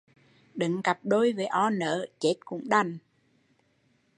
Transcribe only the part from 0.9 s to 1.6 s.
đôi với